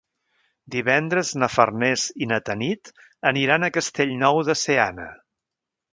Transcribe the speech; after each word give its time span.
Divendres 0.75 1.33
na 1.41 1.49
Farners 1.57 2.05
i 2.27 2.29
na 2.33 2.41
Tanit 2.47 2.91
aniran 3.33 3.67
a 3.69 3.73
Castellnou 3.77 4.41
de 4.49 4.57
Seana. 4.65 5.07